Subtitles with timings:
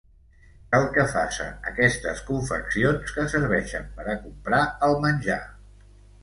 [0.69, 5.39] Cal que faça aquestes confeccions, que serveixen per a comprar el menjar...